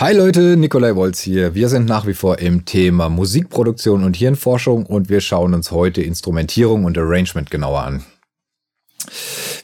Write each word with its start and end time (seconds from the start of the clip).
Hi 0.00 0.14
Leute, 0.14 0.56
Nikolai 0.56 0.94
Wolz 0.94 1.18
hier. 1.18 1.56
Wir 1.56 1.68
sind 1.68 1.86
nach 1.86 2.06
wie 2.06 2.14
vor 2.14 2.38
im 2.38 2.64
Thema 2.64 3.08
Musikproduktion 3.08 4.04
und 4.04 4.14
Hirnforschung 4.14 4.86
und 4.86 5.08
wir 5.08 5.20
schauen 5.20 5.54
uns 5.54 5.72
heute 5.72 6.02
Instrumentierung 6.02 6.84
und 6.84 6.96
Arrangement 6.96 7.50
genauer 7.50 7.82
an. 7.82 8.04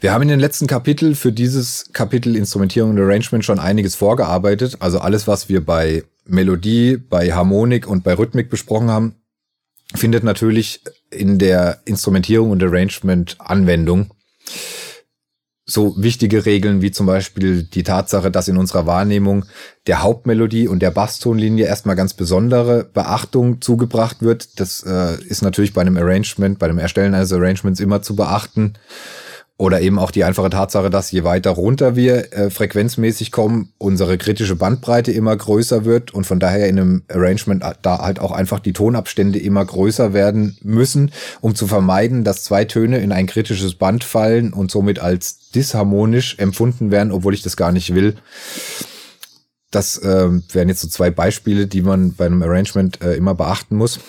Wir 0.01 0.13
haben 0.13 0.23
in 0.23 0.29
den 0.31 0.41
letzten 0.41 0.67
Kapitel 0.67 1.15
für 1.15 1.31
dieses 1.31 1.93
Kapitel 1.93 2.35
Instrumentierung 2.35 2.91
und 2.91 2.99
Arrangement 2.99 3.45
schon 3.45 3.61
einiges 3.61 3.95
vorgearbeitet. 3.95 4.79
Also 4.81 4.99
alles, 4.99 5.29
was 5.29 5.49
wir 5.49 5.65
bei 5.65 6.03
Melodie, 6.25 6.97
bei 6.97 7.31
Harmonik 7.31 7.87
und 7.87 8.03
bei 8.03 8.15
Rhythmik 8.15 8.51
besprochen 8.51 8.91
haben, 8.91 9.15
findet 9.95 10.25
natürlich 10.25 10.81
in 11.13 11.39
der 11.39 11.79
Instrumentierung 11.85 12.51
und 12.51 12.61
Arrangement 12.61 13.37
Anwendung 13.39 14.11
so 15.67 15.95
wichtige 15.97 16.45
Regeln 16.45 16.83
wie 16.83 16.91
zum 16.91 17.07
Beispiel 17.07 17.63
die 17.63 17.85
Tatsache, 17.85 18.31
dass 18.31 18.49
in 18.49 18.59
unserer 18.59 18.87
Wahrnehmung 18.87 19.47
der 19.87 20.03
Hauptmelodie 20.03 20.69
und 20.69 20.81
der 20.81 20.91
Basstonlinie 20.91 21.67
erstmal 21.67 21.97
ganz 21.97 22.13
besondere 22.13 22.85
Beachtung 22.85 23.63
zugebracht 23.63 24.21
wird. 24.21 24.61
Das 24.61 24.83
äh, 24.83 25.23
ist 25.25 25.43
natürlich 25.43 25.73
bei 25.73 25.81
einem 25.81 25.97
Arrangement, 25.97 26.59
bei 26.59 26.69
dem 26.69 26.79
Erstellen 26.79 27.15
eines 27.15 27.33
Arrangements 27.33 27.81
immer 27.81 28.03
zu 28.03 28.15
beachten. 28.15 28.75
Oder 29.57 29.81
eben 29.81 30.01
auch 30.01 30.11
die 30.11 30.25
einfache 30.25 30.51
Tatsache, 30.51 30.91
dass 30.91 31.13
je 31.13 31.23
weiter 31.23 31.51
runter 31.51 31.95
wir 31.95 32.33
äh, 32.33 32.51
frequenzmäßig 32.51 33.31
kommen, 33.31 33.73
unsere 33.79 34.19
kritische 34.19 34.57
Bandbreite 34.57 35.13
immer 35.13 35.37
größer 35.37 35.85
wird 35.85 36.13
und 36.13 36.27
von 36.27 36.41
daher 36.41 36.69
in 36.69 36.77
einem 36.77 37.03
Arrangement 37.09 37.63
da 37.83 37.99
halt 37.99 38.19
auch 38.19 38.33
einfach 38.33 38.59
die 38.59 38.73
Tonabstände 38.73 39.39
immer 39.39 39.65
größer 39.65 40.13
werden 40.13 40.59
müssen, 40.63 41.13
um 41.41 41.55
zu 41.55 41.69
vermeiden, 41.69 42.25
dass 42.25 42.43
zwei 42.43 42.65
Töne 42.65 42.99
in 42.99 43.13
ein 43.13 43.29
kritisches 43.29 43.77
Band 43.77 44.03
fallen 44.03 44.53
und 44.53 44.73
somit 44.73 44.99
als 44.99 45.51
disharmonisch 45.51 46.37
empfunden 46.39 46.91
werden, 46.91 47.13
obwohl 47.13 47.35
ich 47.35 47.43
das 47.43 47.57
gar 47.57 47.71
nicht 47.71 47.95
will. 47.95 48.17
Das 49.71 49.99
äh, 49.99 50.31
wären 50.53 50.69
jetzt 50.69 50.81
so 50.81 50.89
zwei 50.89 51.13
Beispiele, 51.13 51.69
die 51.69 51.83
man 51.83 52.15
bei 52.15 52.27
einem 52.27 52.43
Arrangement 52.43 53.03
äh, 53.03 53.15
immer 53.15 53.37
beachten 53.37 53.77
muss. 53.77 54.01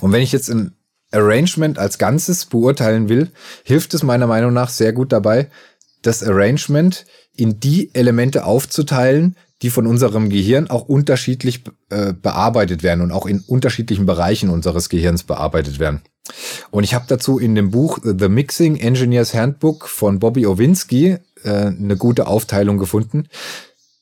Und 0.00 0.12
wenn 0.12 0.22
ich 0.22 0.30
jetzt 0.30 0.50
ein 0.50 0.76
Arrangement 1.12 1.78
als 1.78 1.98
Ganzes 1.98 2.46
beurteilen 2.46 3.08
will, 3.08 3.30
hilft 3.64 3.94
es 3.94 4.02
meiner 4.02 4.26
Meinung 4.26 4.52
nach 4.52 4.68
sehr 4.68 4.92
gut 4.92 5.12
dabei, 5.12 5.48
das 6.02 6.22
Arrangement 6.22 7.04
in 7.36 7.60
die 7.60 7.94
Elemente 7.94 8.44
aufzuteilen, 8.44 9.36
die 9.62 9.70
von 9.70 9.86
unserem 9.86 10.30
Gehirn 10.30 10.70
auch 10.70 10.88
unterschiedlich 10.88 11.62
äh, 11.90 12.12
bearbeitet 12.12 12.82
werden 12.82 13.02
und 13.02 13.12
auch 13.12 13.26
in 13.26 13.40
unterschiedlichen 13.40 14.06
Bereichen 14.06 14.48
unseres 14.48 14.88
Gehirns 14.88 15.22
bearbeitet 15.22 15.78
werden. 15.78 16.00
Und 16.70 16.84
ich 16.84 16.94
habe 16.94 17.04
dazu 17.08 17.38
in 17.38 17.54
dem 17.54 17.70
Buch 17.70 17.98
The 18.02 18.28
Mixing 18.28 18.76
Engineer's 18.76 19.34
Handbook 19.34 19.88
von 19.88 20.18
Bobby 20.18 20.46
Owinski 20.46 21.18
äh, 21.42 21.50
eine 21.50 21.96
gute 21.96 22.26
Aufteilung 22.26 22.78
gefunden. 22.78 23.28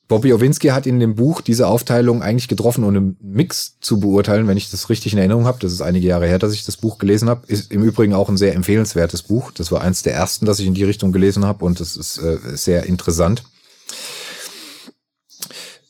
Bobby 0.08 0.32
Owinski 0.32 0.68
hat 0.68 0.86
in 0.86 1.00
dem 1.00 1.14
Buch 1.14 1.42
diese 1.42 1.66
Aufteilung 1.66 2.22
eigentlich 2.22 2.48
getroffen, 2.48 2.82
um 2.82 2.88
einen 2.88 3.16
Mix 3.20 3.78
zu 3.80 4.00
beurteilen, 4.00 4.48
wenn 4.48 4.56
ich 4.56 4.70
das 4.70 4.88
richtig 4.88 5.12
in 5.12 5.18
Erinnerung 5.18 5.44
habe. 5.44 5.58
Das 5.60 5.70
ist 5.70 5.82
einige 5.82 6.08
Jahre 6.08 6.26
her, 6.26 6.38
dass 6.38 6.54
ich 6.54 6.64
das 6.64 6.78
Buch 6.78 6.96
gelesen 6.96 7.28
habe. 7.28 7.46
Ist 7.46 7.70
im 7.70 7.84
Übrigen 7.84 8.14
auch 8.14 8.30
ein 8.30 8.38
sehr 8.38 8.54
empfehlenswertes 8.54 9.22
Buch. 9.22 9.52
Das 9.52 9.70
war 9.70 9.82
eins 9.82 10.02
der 10.02 10.14
ersten, 10.14 10.46
das 10.46 10.60
ich 10.60 10.66
in 10.66 10.72
die 10.72 10.84
Richtung 10.84 11.12
gelesen 11.12 11.44
habe 11.44 11.64
und 11.64 11.78
das 11.78 11.94
ist 11.94 12.16
äh, 12.18 12.38
sehr 12.54 12.86
interessant. 12.86 13.44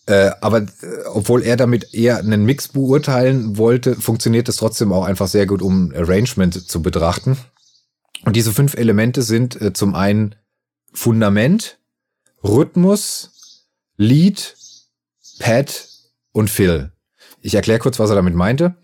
Äh, 0.07 0.33
aber 0.41 0.63
äh, 0.63 0.67
obwohl 1.13 1.45
er 1.45 1.57
damit 1.57 1.95
eher 1.95 2.19
einen 2.19 2.45
Mix 2.45 2.69
beurteilen 2.69 3.57
wollte, 3.57 3.95
funktioniert 3.95 4.49
es 4.49 4.57
trotzdem 4.57 4.91
auch 4.93 5.05
einfach 5.05 5.29
sehr 5.29 5.47
gut, 5.47 5.63
um 5.63 5.93
Arrangement 5.95 6.69
zu 6.69 6.83
betrachten. 6.83 7.37
Und 8.25 8.35
diese 8.35 8.53
fünf 8.53 8.75
Elemente 8.75 9.23
sind 9.23 9.61
äh, 9.61 9.73
zum 9.73 9.95
einen 9.95 10.35
Fundament, 10.93 11.79
Rhythmus, 12.43 13.38
Lead, 13.99 14.57
Pat 15.39 15.89
und 16.33 16.49
Phil. 16.49 16.93
Ich 17.41 17.55
erkläre 17.55 17.79
kurz, 17.81 17.99
was 17.99 18.11
er 18.11 18.17
damit 18.17 18.35
meinte. 18.35 18.77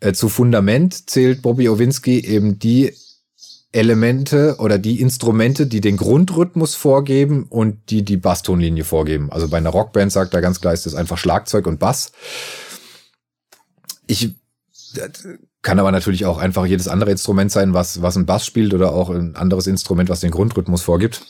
Äh, 0.00 0.12
zu 0.12 0.28
Fundament 0.28 1.10
zählt 1.10 1.42
Bobby 1.42 1.68
Owinski 1.68 2.20
eben 2.20 2.58
die 2.58 2.94
Elemente 3.72 4.56
oder 4.58 4.78
die 4.78 5.00
Instrumente, 5.00 5.66
die 5.66 5.80
den 5.80 5.96
Grundrhythmus 5.96 6.74
vorgeben 6.74 7.46
und 7.48 7.90
die 7.90 8.02
die 8.02 8.16
Basstonlinie 8.16 8.84
vorgeben. 8.84 9.30
Also 9.30 9.48
bei 9.48 9.58
einer 9.58 9.70
Rockband 9.70 10.10
sagt 10.12 10.32
er 10.34 10.40
ganz 10.40 10.60
klar, 10.60 10.72
ist 10.72 10.86
das 10.86 10.94
einfach 10.94 11.18
Schlagzeug 11.18 11.66
und 11.66 11.78
Bass. 11.78 12.12
Ich 14.06 14.34
kann 15.60 15.78
aber 15.78 15.92
natürlich 15.92 16.24
auch 16.24 16.38
einfach 16.38 16.64
jedes 16.64 16.88
andere 16.88 17.10
Instrument 17.10 17.52
sein, 17.52 17.74
was, 17.74 18.00
was 18.00 18.16
ein 18.16 18.24
Bass 18.24 18.46
spielt 18.46 18.72
oder 18.72 18.92
auch 18.92 19.10
ein 19.10 19.36
anderes 19.36 19.66
Instrument, 19.66 20.08
was 20.08 20.20
den 20.20 20.30
Grundrhythmus 20.30 20.82
vorgibt. 20.82 21.22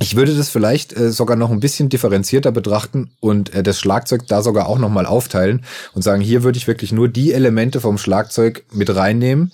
Ich 0.00 0.16
würde 0.16 0.36
das 0.36 0.48
vielleicht 0.48 0.96
äh, 0.96 1.10
sogar 1.10 1.36
noch 1.36 1.50
ein 1.50 1.60
bisschen 1.60 1.88
differenzierter 1.88 2.50
betrachten 2.50 3.12
und 3.20 3.54
äh, 3.54 3.62
das 3.62 3.78
Schlagzeug 3.78 4.26
da 4.26 4.42
sogar 4.42 4.68
auch 4.68 4.78
nochmal 4.78 5.06
aufteilen 5.06 5.64
und 5.94 6.02
sagen, 6.02 6.20
hier 6.20 6.42
würde 6.42 6.58
ich 6.58 6.66
wirklich 6.66 6.92
nur 6.92 7.08
die 7.08 7.32
Elemente 7.32 7.80
vom 7.80 7.98
Schlagzeug 7.98 8.64
mit 8.72 8.94
reinnehmen, 8.94 9.52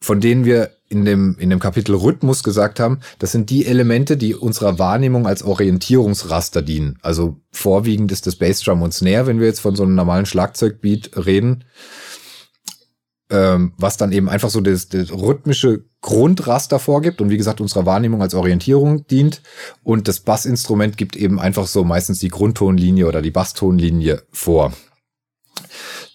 von 0.00 0.20
denen 0.20 0.44
wir 0.44 0.70
in 0.90 1.04
dem, 1.04 1.36
in 1.38 1.50
dem 1.50 1.60
Kapitel 1.60 1.94
Rhythmus 1.94 2.42
gesagt 2.42 2.80
haben, 2.80 2.98
das 3.20 3.32
sind 3.32 3.48
die 3.48 3.64
Elemente, 3.64 4.16
die 4.16 4.34
unserer 4.34 4.78
Wahrnehmung 4.78 5.26
als 5.26 5.44
Orientierungsraster 5.44 6.62
dienen. 6.62 6.98
Also 7.00 7.36
vorwiegend 7.52 8.10
ist 8.10 8.26
das 8.26 8.36
Bassdrum 8.36 8.82
und 8.82 8.92
Snare, 8.92 9.26
wenn 9.26 9.38
wir 9.38 9.46
jetzt 9.46 9.60
von 9.60 9.76
so 9.76 9.84
einem 9.84 9.94
normalen 9.94 10.26
Schlagzeugbeat 10.26 11.12
reden 11.24 11.64
ähm, 13.30 13.72
was 13.78 13.96
dann 13.96 14.12
eben 14.12 14.28
einfach 14.28 14.50
so 14.50 14.60
das, 14.60 14.88
das 14.88 15.10
rhythmische 15.12 15.84
Grundraster 16.00 16.78
vorgibt 16.78 17.20
und 17.20 17.30
wie 17.30 17.36
gesagt 17.36 17.60
unserer 17.60 17.86
Wahrnehmung 17.86 18.22
als 18.22 18.34
Orientierung 18.34 19.06
dient. 19.06 19.42
Und 19.82 20.08
das 20.08 20.20
Bassinstrument 20.20 20.96
gibt 20.96 21.16
eben 21.16 21.38
einfach 21.38 21.66
so 21.66 21.84
meistens 21.84 22.18
die 22.18 22.28
Grundtonlinie 22.28 23.06
oder 23.06 23.22
die 23.22 23.30
Basstonlinie 23.30 24.22
vor. 24.30 24.72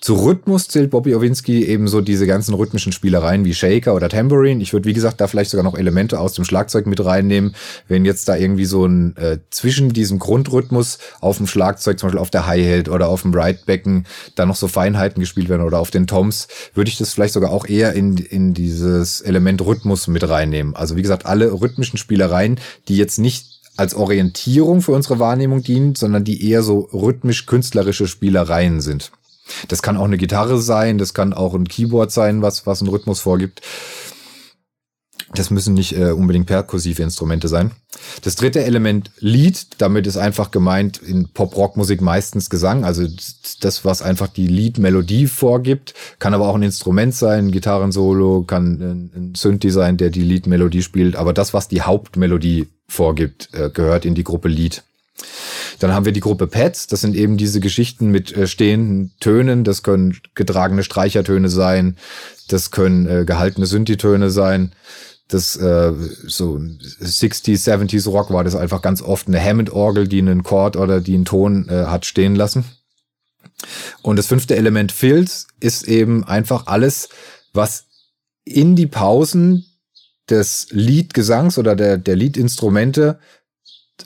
Zu 0.01 0.13
Rhythmus 0.13 0.67
zählt 0.67 0.91
Bobby 0.91 1.16
Owinski 1.16 1.66
ebenso 1.66 2.00
diese 2.00 2.28
ganzen 2.28 2.53
rhythmischen 2.53 2.91
Spielereien 2.91 3.44
wie 3.44 3.56
Shaker 3.56 3.95
oder 3.95 4.07
Tambourine. 4.07 4.61
Ich 4.61 4.72
würde, 4.72 4.88
wie 4.88 4.94
gesagt, 4.94 5.19
da 5.19 5.28
vielleicht 5.28 5.50
sogar 5.50 5.63
noch 5.63 5.75
Elemente 5.75 6.19
aus 6.19 6.33
dem 6.33 6.45
Schlagzeug 6.45 6.85
mit 6.85 7.03
reinnehmen. 7.03 7.56
Wenn 7.88 8.06
jetzt 8.06 8.28
da 8.28 8.35
irgendwie 8.35 8.66
so 8.66 8.85
ein 8.85 9.17
äh, 9.17 9.39
zwischen 9.50 9.94
diesem 9.94 10.19
Grundrhythmus 10.19 11.00
auf 11.22 11.38
dem 11.38 11.47
Schlagzeug, 11.47 11.97
zum 11.97 12.07
Beispiel 12.07 12.22
auf 12.22 12.29
der 12.29 12.45
Hi-Hat 12.45 12.88
oder 12.88 13.07
auf 13.07 13.23
dem 13.23 13.33
Right-Becken, 13.33 14.06
da 14.35 14.45
noch 14.45 14.56
so 14.56 14.67
Feinheiten 14.67 15.22
gespielt 15.22 15.50
werden 15.50 15.63
oder 15.63 15.79
auf 15.79 15.89
den 15.89 16.06
Toms, 16.06 16.47
würde 16.75 16.89
ich 16.89 16.97
das 16.97 17.13
vielleicht 17.13 17.33
sogar 17.33 17.50
auch 17.50 17.66
eher 17.67 17.94
in, 17.94 18.17
in 18.17 18.53
dieses 18.53 19.22
Element 19.22 19.66
Rhythmus 19.66 20.07
mit 20.07 20.27
reinnehmen. 20.27 20.75
Also 20.75 20.95
wie 20.97 21.01
gesagt, 21.01 21.25
alle 21.25 21.51
rhythmischen 21.51 21.97
Spielereien, 21.97 22.59
die 22.88 22.97
jetzt 22.97 23.17
nicht 23.17 23.56
als 23.77 23.95
Orientierung 23.95 24.81
für 24.81 24.91
unsere 24.91 25.19
Wahrnehmung 25.19 25.63
dienen, 25.63 25.95
sondern 25.95 26.23
die 26.23 26.47
eher 26.47 26.63
so 26.63 26.89
rhythmisch-künstlerische 26.94 28.07
Spielereien 28.07 28.81
sind. 28.81 29.12
Das 29.67 29.81
kann 29.81 29.97
auch 29.97 30.06
eine 30.06 30.17
Gitarre 30.17 30.59
sein, 30.59 30.97
das 30.97 31.13
kann 31.13 31.33
auch 31.33 31.53
ein 31.53 31.67
Keyboard 31.67 32.11
sein, 32.11 32.41
was, 32.41 32.66
was 32.66 32.81
einen 32.81 32.89
Rhythmus 32.89 33.19
vorgibt. 33.19 33.61
Das 35.33 35.50
müssen 35.50 35.73
nicht 35.73 35.97
äh, 35.97 36.11
unbedingt 36.11 36.45
perkussive 36.45 37.03
Instrumente 37.03 37.47
sein. 37.47 37.72
Das 38.22 38.35
dritte 38.35 38.63
Element 38.63 39.11
Lied, 39.19 39.67
damit 39.79 40.07
ist 40.07 40.17
einfach 40.17 40.51
gemeint 40.51 40.97
in 40.97 41.29
Pop-Rock-Musik 41.29 42.01
meistens 42.01 42.50
Gesang, 42.50 42.85
also 42.85 43.06
das, 43.61 43.85
was 43.85 44.01
einfach 44.01 44.28
die 44.28 44.47
Lied-Melodie 44.47 45.28
vorgibt, 45.28 45.94
kann 46.19 46.33
aber 46.33 46.47
auch 46.47 46.56
ein 46.56 46.63
Instrument 46.63 47.16
sein, 47.16 47.47
ein 47.47 47.51
Gitarrensolo, 47.51 48.44
kann 48.44 49.12
ein, 49.16 49.33
Synthi 49.35 49.72
sein, 49.72 49.97
der 49.97 50.09
die 50.09 50.23
Lied-Melodie 50.23 50.81
spielt, 50.81 51.16
aber 51.16 51.33
das, 51.33 51.53
was 51.53 51.67
die 51.67 51.81
Hauptmelodie 51.81 52.67
vorgibt, 52.88 53.50
äh, 53.53 53.69
gehört 53.69 54.06
in 54.06 54.16
die 54.16 54.23
Gruppe 54.23 54.47
Lied. 54.47 54.83
Dann 55.80 55.94
haben 55.94 56.06
wir 56.06 56.12
die 56.12 56.20
Gruppe 56.20 56.48
Pets. 56.48 56.88
Das 56.88 57.02
sind 57.02 57.16
eben 57.16 57.38
diese 57.38 57.59
Geschichten 57.59 58.09
mit 58.09 58.36
äh, 58.36 58.48
stehenden 58.48 59.14
Tönen. 59.20 59.64
Das 59.64 59.84
können 59.84 60.18
getragene 60.36 60.84
Streichertöne 60.84 61.50
sein. 61.50 61.98
Das 62.48 62.72
können 62.72 63.07
äh, 63.07 63.25
gehaltene 63.25 63.66
Synthi-Töne 63.66 64.30
sein. 64.30 64.74
Das 65.28 65.56
äh, 65.56 65.94
so 66.28 66.56
60s, 66.56 67.68
70s 67.68 68.10
Rock 68.10 68.31
war 68.31 68.44
das 68.44 68.56
einfach 68.56 68.81
ganz 68.81 69.01
oft 69.01 69.28
eine 69.28 69.44
Hammond-Orgel, 69.44 70.07
die 70.07 70.19
einen 70.19 70.44
Chord 70.44 70.75
oder 70.78 71.01
die 71.01 71.16
einen 71.16 71.25
Ton 71.25 71.68
äh, 71.68 71.86
hat 71.86 72.06
stehen 72.06 72.36
lassen. 72.36 72.66
Und 74.01 74.18
das 74.18 74.28
fünfte 74.28 74.56
Element 74.56 74.92
Fills 74.92 75.48
ist 75.60 75.88
eben 75.88 76.24
einfach 76.24 76.68
alles, 76.68 77.10
was 77.54 77.86
in 78.44 78.75
die 78.75 78.88
Pausen 78.88 79.66
des 80.30 80.68
Liedgesangs 80.72 81.57
oder 81.57 81.75
der, 81.75 81.98
der 81.98 82.16
Liedinstrumente 82.16 83.19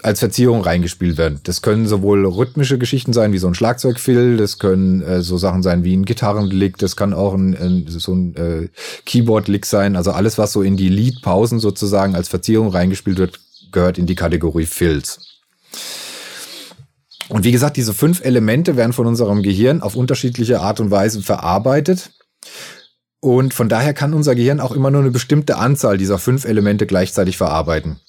als 0.04 0.20
Verzierung 0.20 0.62
reingespielt 0.62 1.18
werden. 1.18 1.40
Das 1.44 1.62
können 1.62 1.88
sowohl 1.88 2.26
rhythmische 2.26 2.78
Geschichten 2.78 3.12
sein, 3.12 3.34
wie 3.34 3.38
so 3.38 3.48
ein 3.48 3.56
Schlagzeugfill, 3.56 4.38
das 4.38 4.60
können 4.60 5.02
äh, 5.02 5.22
so 5.22 5.38
Sachen 5.38 5.64
sein 5.64 5.84
wie 5.84 5.96
ein 5.96 6.06
Gitarrenlick, 6.06 6.78
das 6.78 6.96
kann 6.96 7.14
auch 7.14 7.34
ein, 7.34 7.56
ein 7.56 7.86
so 7.88 8.14
ein 8.14 8.36
äh, 8.36 8.70
Keyboard-Lick 9.06 9.66
sein. 9.66 9.96
Also 9.96 10.12
alles, 10.12 10.38
was 10.38 10.52
so 10.52 10.62
in 10.62 10.78
die 10.78 10.90
Liedpausen 10.90 11.60
sozusagen 11.60 12.16
als 12.16 12.30
Verzierung 12.30 12.70
reingespielt 12.70 13.18
wird, 13.18 13.40
gehört 13.72 13.98
in 13.98 14.06
die 14.06 14.16
Kategorie 14.16 14.66
Fills. 14.66 15.42
Und 17.28 17.44
wie 17.44 17.52
gesagt, 17.52 17.78
diese 17.78 17.94
fünf 17.94 18.24
Elemente 18.24 18.76
werden 18.76 18.94
von 18.94 19.06
unserem 19.06 19.44
Gehirn 19.44 19.82
auf 19.82 19.96
unterschiedliche 19.96 20.62
Art 20.62 20.80
und 20.80 20.92
Weise 20.92 21.22
verarbeitet. 21.22 22.12
Und 23.22 23.54
von 23.54 23.68
daher 23.68 23.94
kann 23.94 24.14
unser 24.14 24.34
Gehirn 24.34 24.62
auch 24.62 24.72
immer 24.72 24.92
nur 24.92 25.02
eine 25.02 25.12
bestimmte 25.12 25.58
Anzahl 25.58 25.98
dieser 25.98 26.20
fünf 26.20 26.46
Elemente 26.46 26.86
gleichzeitig 26.86 27.38
verarbeiten. 27.38 28.00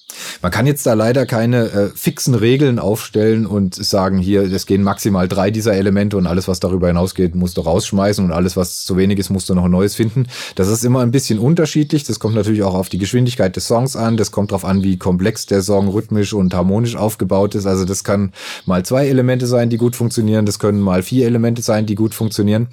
Man 0.41 0.51
kann 0.51 0.67
jetzt 0.67 0.85
da 0.85 0.93
leider 0.93 1.25
keine 1.25 1.65
äh, 1.71 1.89
fixen 1.95 2.35
Regeln 2.35 2.79
aufstellen 2.79 3.45
und 3.45 3.75
sagen, 3.75 4.17
hier, 4.17 4.43
es 4.43 4.65
gehen 4.65 4.83
maximal 4.83 5.27
drei 5.27 5.51
dieser 5.51 5.73
Elemente 5.73 6.17
und 6.17 6.27
alles, 6.27 6.47
was 6.47 6.59
darüber 6.59 6.87
hinausgeht, 6.87 7.35
musst 7.35 7.57
du 7.57 7.61
rausschmeißen 7.61 8.23
und 8.23 8.31
alles, 8.31 8.57
was 8.57 8.83
zu 8.83 8.97
wenig 8.97 9.19
ist, 9.19 9.29
musst 9.29 9.49
du 9.49 9.55
noch 9.55 9.65
ein 9.65 9.71
neues 9.71 9.95
finden. 9.95 10.27
Das 10.55 10.67
ist 10.67 10.83
immer 10.83 11.01
ein 11.01 11.11
bisschen 11.11 11.39
unterschiedlich. 11.39 12.03
Das 12.03 12.19
kommt 12.19 12.35
natürlich 12.35 12.63
auch 12.63 12.73
auf 12.73 12.89
die 12.89 12.97
Geschwindigkeit 12.97 13.55
des 13.55 13.67
Songs 13.67 13.95
an. 13.95 14.17
Das 14.17 14.31
kommt 14.31 14.51
darauf 14.51 14.65
an, 14.65 14.83
wie 14.83 14.97
komplex 14.97 15.45
der 15.45 15.61
Song 15.61 15.89
rhythmisch 15.89 16.33
und 16.33 16.53
harmonisch 16.53 16.95
aufgebaut 16.95 17.55
ist. 17.55 17.65
Also 17.65 17.85
das 17.85 18.03
kann 18.03 18.33
mal 18.65 18.83
zwei 18.83 19.07
Elemente 19.07 19.47
sein, 19.47 19.69
die 19.69 19.77
gut 19.77 19.95
funktionieren. 19.95 20.45
Das 20.45 20.59
können 20.59 20.79
mal 20.79 21.03
vier 21.03 21.25
Elemente 21.25 21.61
sein, 21.61 21.85
die 21.85 21.95
gut 21.95 22.13
funktionieren. 22.13 22.67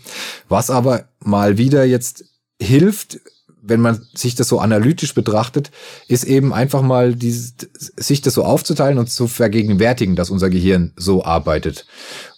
Was 0.48 0.70
aber 0.70 1.04
mal 1.20 1.58
wieder 1.58 1.84
jetzt 1.84 2.24
hilft, 2.60 3.20
wenn 3.62 3.80
man 3.80 4.06
sich 4.14 4.34
das 4.34 4.48
so 4.48 4.60
analytisch 4.60 5.14
betrachtet, 5.14 5.70
ist 6.06 6.24
eben 6.24 6.52
einfach 6.52 6.82
mal 6.82 7.14
dieses, 7.14 7.54
sich 7.96 8.22
das 8.22 8.34
so 8.34 8.44
aufzuteilen 8.44 8.98
und 8.98 9.10
zu 9.10 9.26
vergegenwärtigen, 9.26 10.16
dass 10.16 10.30
unser 10.30 10.50
Gehirn 10.50 10.92
so 10.96 11.24
arbeitet. 11.24 11.86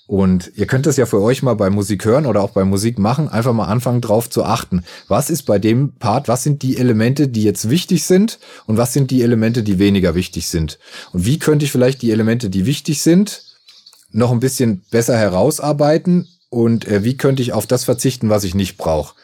Und 0.06 0.50
ihr 0.56 0.66
könnt 0.66 0.86
das 0.86 0.96
ja 0.96 1.06
für 1.06 1.22
euch 1.22 1.44
mal 1.44 1.54
bei 1.54 1.70
Musik 1.70 2.04
hören 2.04 2.26
oder 2.26 2.42
auch 2.42 2.50
bei 2.50 2.64
Musik 2.64 2.98
machen, 2.98 3.28
einfach 3.28 3.52
mal 3.52 3.66
anfangen 3.66 4.00
drauf 4.00 4.28
zu 4.28 4.42
achten. 4.42 4.82
Was 5.06 5.30
ist 5.30 5.44
bei 5.44 5.60
dem 5.60 5.92
Part, 5.92 6.26
was 6.26 6.42
sind 6.42 6.62
die 6.62 6.78
Elemente, 6.78 7.28
die 7.28 7.44
jetzt 7.44 7.70
wichtig 7.70 8.02
sind 8.02 8.40
und 8.66 8.76
was 8.76 8.92
sind 8.92 9.12
die 9.12 9.22
Elemente, 9.22 9.62
die 9.62 9.78
weniger 9.78 10.16
wichtig 10.16 10.48
sind? 10.48 10.80
Und 11.12 11.26
wie 11.26 11.38
könnte 11.38 11.64
ich 11.64 11.70
vielleicht 11.70 12.02
die 12.02 12.10
Elemente, 12.10 12.50
die 12.50 12.66
wichtig 12.66 13.02
sind, 13.02 13.44
noch 14.10 14.32
ein 14.32 14.40
bisschen 14.40 14.82
besser 14.90 15.16
herausarbeiten 15.16 16.26
und 16.50 16.86
äh, 16.86 17.04
wie 17.04 17.16
könnte 17.16 17.42
ich 17.42 17.52
auf 17.52 17.66
das 17.66 17.84
verzichten, 17.84 18.28
was 18.28 18.44
ich 18.44 18.54
nicht 18.54 18.76
brauche? 18.76 19.14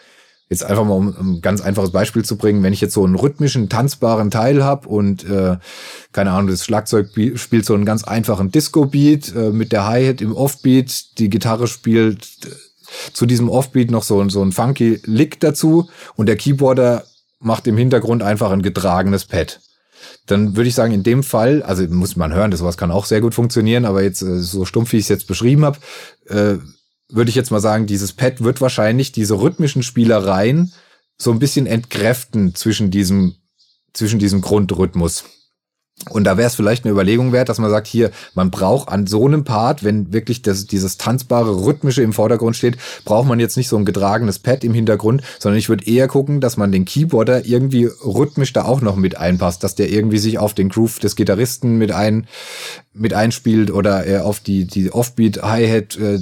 Jetzt 0.48 0.64
einfach 0.64 0.84
mal, 0.84 0.94
um 0.94 1.08
ein 1.08 1.40
ganz 1.42 1.60
einfaches 1.60 1.90
Beispiel 1.90 2.24
zu 2.24 2.36
bringen, 2.36 2.62
wenn 2.62 2.72
ich 2.72 2.80
jetzt 2.80 2.94
so 2.94 3.04
einen 3.04 3.16
rhythmischen, 3.16 3.68
tanzbaren 3.68 4.30
Teil 4.30 4.62
habe 4.62 4.88
und 4.88 5.28
äh, 5.28 5.56
keine 6.12 6.30
Ahnung, 6.30 6.48
das 6.48 6.64
Schlagzeug 6.64 7.08
spielt 7.34 7.66
so 7.66 7.74
einen 7.74 7.84
ganz 7.84 8.04
einfachen 8.04 8.52
Disco-Beat 8.52 9.34
äh, 9.34 9.50
mit 9.50 9.72
der 9.72 9.86
Hi-Hat 9.86 10.20
im 10.20 10.36
Offbeat, 10.36 11.18
die 11.18 11.30
Gitarre 11.30 11.66
spielt 11.66 12.28
äh, 12.44 13.12
zu 13.12 13.26
diesem 13.26 13.48
Offbeat 13.48 13.90
noch 13.90 14.04
so, 14.04 14.26
so 14.28 14.40
ein 14.40 14.52
funky 14.52 15.00
Lick 15.04 15.40
dazu 15.40 15.90
und 16.14 16.26
der 16.26 16.36
Keyboarder 16.36 17.04
macht 17.40 17.66
im 17.66 17.76
Hintergrund 17.76 18.22
einfach 18.22 18.52
ein 18.52 18.62
getragenes 18.62 19.24
Pad. 19.24 19.60
Dann 20.26 20.56
würde 20.56 20.68
ich 20.68 20.76
sagen, 20.76 20.92
in 20.92 21.02
dem 21.02 21.24
Fall, 21.24 21.64
also 21.64 21.82
muss 21.88 22.14
man 22.14 22.32
hören, 22.32 22.52
das 22.52 22.62
was 22.62 22.76
kann 22.76 22.92
auch 22.92 23.04
sehr 23.06 23.20
gut 23.20 23.34
funktionieren, 23.34 23.84
aber 23.84 24.04
jetzt 24.04 24.22
äh, 24.22 24.38
so 24.38 24.64
stumpf, 24.64 24.92
wie 24.92 24.98
ich 24.98 25.04
es 25.04 25.08
jetzt 25.08 25.26
beschrieben 25.26 25.64
habe, 25.64 25.78
äh, 26.28 26.58
würde 27.08 27.28
ich 27.28 27.36
jetzt 27.36 27.50
mal 27.50 27.60
sagen, 27.60 27.86
dieses 27.86 28.12
Pad 28.12 28.42
wird 28.42 28.60
wahrscheinlich 28.60 29.12
diese 29.12 29.40
rhythmischen 29.40 29.82
Spielereien 29.82 30.72
so 31.18 31.30
ein 31.30 31.38
bisschen 31.38 31.66
entkräften 31.66 32.54
zwischen 32.54 32.90
diesem, 32.90 33.36
zwischen 33.92 34.18
diesem 34.18 34.40
Grundrhythmus. 34.40 35.24
Und 36.10 36.24
da 36.24 36.36
wäre 36.36 36.46
es 36.46 36.54
vielleicht 36.54 36.84
eine 36.84 36.92
Überlegung 36.92 37.32
wert, 37.32 37.48
dass 37.48 37.58
man 37.58 37.70
sagt, 37.70 37.86
hier, 37.86 38.10
man 38.34 38.50
braucht 38.50 38.90
an 38.90 39.06
so 39.06 39.24
einem 39.24 39.44
Part, 39.44 39.82
wenn 39.82 40.12
wirklich 40.12 40.42
das, 40.42 40.66
dieses 40.66 40.98
tanzbare, 40.98 41.64
rhythmische 41.64 42.02
im 42.02 42.12
Vordergrund 42.12 42.54
steht, 42.54 42.76
braucht 43.06 43.26
man 43.26 43.40
jetzt 43.40 43.56
nicht 43.56 43.68
so 43.68 43.78
ein 43.78 43.86
getragenes 43.86 44.38
Pad 44.38 44.62
im 44.62 44.74
Hintergrund, 44.74 45.22
sondern 45.38 45.58
ich 45.58 45.70
würde 45.70 45.86
eher 45.86 46.06
gucken, 46.06 46.42
dass 46.42 46.58
man 46.58 46.70
den 46.70 46.84
Keyboarder 46.84 47.46
irgendwie 47.46 47.86
rhythmisch 47.86 48.52
da 48.52 48.66
auch 48.66 48.82
noch 48.82 48.96
mit 48.96 49.16
einpasst, 49.16 49.64
dass 49.64 49.74
der 49.74 49.88
irgendwie 49.88 50.18
sich 50.18 50.38
auf 50.38 50.52
den 50.52 50.68
Groove 50.68 50.98
des 50.98 51.16
Gitarristen 51.16 51.78
mit 51.78 51.92
ein, 51.92 52.28
mit 52.92 53.14
einspielt 53.14 53.70
oder 53.70 54.04
er 54.04 54.26
auf 54.26 54.40
die, 54.40 54.66
die 54.66 54.92
Offbeat 54.92 55.42
Hi-Hat 55.42 55.96
äh, 55.96 56.18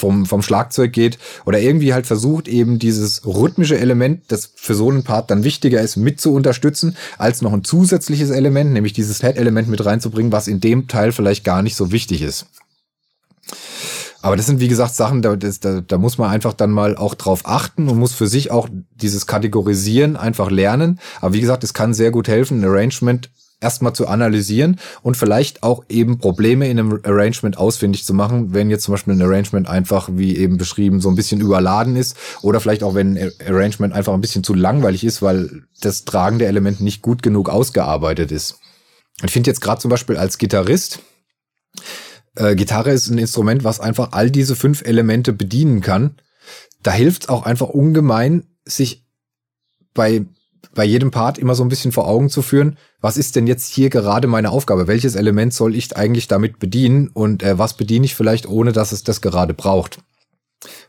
vom, 0.00 0.26
vom 0.26 0.42
Schlagzeug 0.42 0.92
geht 0.92 1.18
oder 1.44 1.60
irgendwie 1.60 1.94
halt 1.94 2.06
versucht, 2.06 2.48
eben 2.48 2.78
dieses 2.78 3.24
rhythmische 3.24 3.78
Element, 3.78 4.22
das 4.28 4.52
für 4.56 4.74
so 4.74 4.90
einen 4.90 5.04
Part 5.04 5.30
dann 5.30 5.44
wichtiger 5.44 5.80
ist, 5.80 5.96
mit 5.96 6.20
zu 6.20 6.34
unterstützen, 6.34 6.96
als 7.18 7.42
noch 7.42 7.52
ein 7.52 7.64
zusätzliches 7.64 8.30
Element, 8.30 8.72
nämlich 8.72 8.92
dieses 8.92 9.20
Head-Element 9.20 9.68
mit 9.68 9.84
reinzubringen, 9.84 10.32
was 10.32 10.48
in 10.48 10.60
dem 10.60 10.88
Teil 10.88 11.12
vielleicht 11.12 11.44
gar 11.44 11.62
nicht 11.62 11.76
so 11.76 11.92
wichtig 11.92 12.22
ist. 12.22 12.46
Aber 14.22 14.36
das 14.36 14.46
sind, 14.46 14.60
wie 14.60 14.68
gesagt, 14.68 14.94
Sachen, 14.94 15.22
da, 15.22 15.34
das, 15.36 15.60
da, 15.60 15.80
da 15.80 15.96
muss 15.96 16.18
man 16.18 16.30
einfach 16.30 16.52
dann 16.52 16.70
mal 16.70 16.96
auch 16.96 17.14
drauf 17.14 17.42
achten 17.44 17.88
und 17.88 17.98
muss 17.98 18.12
für 18.12 18.26
sich 18.26 18.50
auch 18.50 18.68
dieses 18.94 19.26
Kategorisieren 19.26 20.16
einfach 20.16 20.50
lernen. 20.50 21.00
Aber 21.20 21.32
wie 21.32 21.40
gesagt, 21.40 21.64
es 21.64 21.72
kann 21.72 21.94
sehr 21.94 22.10
gut 22.10 22.28
helfen, 22.28 22.60
ein 22.60 22.68
Arrangement 22.68 23.30
erstmal 23.60 23.92
zu 23.92 24.08
analysieren 24.08 24.80
und 25.02 25.16
vielleicht 25.16 25.62
auch 25.62 25.84
eben 25.88 26.18
Probleme 26.18 26.68
in 26.68 26.78
einem 26.78 27.00
Arrangement 27.02 27.58
ausfindig 27.58 28.04
zu 28.04 28.14
machen, 28.14 28.54
wenn 28.54 28.70
jetzt 28.70 28.84
zum 28.84 28.92
Beispiel 28.92 29.14
ein 29.14 29.22
Arrangement 29.22 29.68
einfach, 29.68 30.08
wie 30.12 30.36
eben 30.36 30.56
beschrieben, 30.56 31.00
so 31.00 31.10
ein 31.10 31.14
bisschen 31.14 31.40
überladen 31.40 31.96
ist 31.96 32.16
oder 32.42 32.60
vielleicht 32.60 32.82
auch, 32.82 32.94
wenn 32.94 33.18
ein 33.18 33.32
Arrangement 33.46 33.92
einfach 33.92 34.14
ein 34.14 34.20
bisschen 34.20 34.44
zu 34.44 34.54
langweilig 34.54 35.04
ist, 35.04 35.20
weil 35.20 35.64
das 35.80 36.04
tragende 36.04 36.46
Element 36.46 36.80
nicht 36.80 37.02
gut 37.02 37.22
genug 37.22 37.48
ausgearbeitet 37.50 38.32
ist. 38.32 38.58
Ich 39.22 39.30
finde 39.30 39.50
jetzt 39.50 39.60
gerade 39.60 39.80
zum 39.80 39.90
Beispiel 39.90 40.16
als 40.16 40.38
Gitarrist, 40.38 41.00
äh, 42.36 42.54
Gitarre 42.54 42.90
ist 42.92 43.08
ein 43.08 43.18
Instrument, 43.18 43.64
was 43.64 43.80
einfach 43.80 44.12
all 44.12 44.30
diese 44.30 44.56
fünf 44.56 44.82
Elemente 44.82 45.32
bedienen 45.32 45.80
kann. 45.80 46.16
Da 46.82 46.92
hilft 46.92 47.24
es 47.24 47.28
auch 47.28 47.44
einfach 47.44 47.68
ungemein, 47.68 48.46
sich 48.64 49.04
bei 49.92 50.24
bei 50.74 50.84
jedem 50.84 51.10
Part 51.10 51.38
immer 51.38 51.54
so 51.54 51.64
ein 51.64 51.68
bisschen 51.68 51.92
vor 51.92 52.06
Augen 52.06 52.30
zu 52.30 52.42
führen, 52.42 52.76
was 53.00 53.16
ist 53.16 53.36
denn 53.36 53.46
jetzt 53.46 53.72
hier 53.72 53.90
gerade 53.90 54.28
meine 54.28 54.50
Aufgabe? 54.50 54.86
Welches 54.86 55.16
Element 55.16 55.52
soll 55.52 55.74
ich 55.74 55.96
eigentlich 55.96 56.28
damit 56.28 56.58
bedienen 56.58 57.08
und 57.08 57.42
äh, 57.42 57.58
was 57.58 57.74
bediene 57.74 58.04
ich 58.04 58.14
vielleicht, 58.14 58.46
ohne 58.46 58.72
dass 58.72 58.92
es 58.92 59.02
das 59.02 59.20
gerade 59.20 59.54
braucht? 59.54 59.98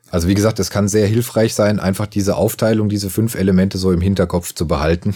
Also 0.10 0.28
wie 0.28 0.36
gesagt, 0.36 0.60
es 0.60 0.70
kann 0.70 0.88
sehr 0.88 1.08
hilfreich 1.08 1.56
sein, 1.56 1.80
einfach 1.80 2.06
diese 2.06 2.36
Aufteilung, 2.36 2.90
diese 2.90 3.10
fünf 3.10 3.36
Elemente 3.36 3.78
so 3.78 3.92
im 3.92 4.02
Hinterkopf 4.02 4.54
zu 4.54 4.68
behalten. 4.68 5.16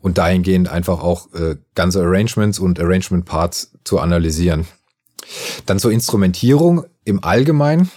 Und 0.00 0.18
dahingehend 0.18 0.68
einfach 0.68 1.00
auch 1.00 1.32
äh, 1.34 1.56
ganze 1.74 2.02
Arrangements 2.02 2.58
und 2.58 2.80
Arrangement 2.80 3.24
Parts 3.24 3.72
zu 3.84 4.00
analysieren. 4.00 4.66
Dann 5.66 5.78
zur 5.78 5.92
Instrumentierung 5.92 6.84
im 7.04 7.22
Allgemeinen. 7.22 7.90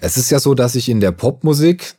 Es 0.00 0.16
ist 0.16 0.30
ja 0.30 0.40
so, 0.40 0.54
dass 0.54 0.74
ich 0.74 0.88
in 0.88 1.00
der 1.00 1.12
Popmusik 1.12 1.94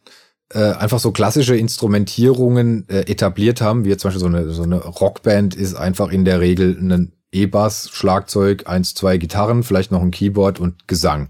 äh, 0.54 0.72
einfach 0.72 1.00
so 1.00 1.12
klassische 1.12 1.56
Instrumentierungen 1.56 2.88
äh, 2.90 3.02
etabliert 3.02 3.62
haben, 3.62 3.86
wie 3.86 3.90
jetzt 3.90 4.02
zum 4.02 4.10
Beispiel 4.10 4.22
so 4.22 4.28
eine, 4.28 4.50
so 4.50 4.64
eine 4.64 4.78
Rockband 4.78 5.56
ist 5.56 5.76
einfach 5.76 6.10
in 6.10 6.26
der 6.26 6.40
Regel 6.40 6.78
ein 6.80 7.14
E-Bass, 7.32 7.90
Schlagzeug, 7.92 8.68
eins, 8.68 8.96
zwei 8.96 9.18
Gitarren, 9.18 9.64
vielleicht 9.64 9.92
noch 9.92 10.02
ein 10.02 10.12
Keyboard 10.12 10.60
und 10.60 10.88
Gesang. 10.88 11.30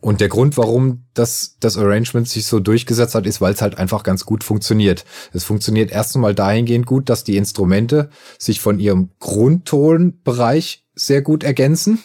Und 0.00 0.20
der 0.20 0.28
Grund, 0.28 0.56
warum 0.56 1.04
das, 1.14 1.56
das 1.60 1.76
Arrangement 1.76 2.28
sich 2.28 2.46
so 2.46 2.60
durchgesetzt 2.60 3.14
hat, 3.14 3.26
ist, 3.26 3.40
weil 3.40 3.54
es 3.54 3.62
halt 3.62 3.78
einfach 3.78 4.02
ganz 4.02 4.24
gut 4.24 4.44
funktioniert. 4.44 5.04
Es 5.32 5.44
funktioniert 5.44 5.90
erst 5.90 6.14
einmal 6.14 6.34
dahingehend 6.34 6.86
gut, 6.86 7.08
dass 7.08 7.24
die 7.24 7.36
Instrumente 7.36 8.10
sich 8.38 8.60
von 8.60 8.78
ihrem 8.78 9.10
Grundtonbereich 9.18 10.84
sehr 10.94 11.22
gut 11.22 11.44
ergänzen. 11.44 12.02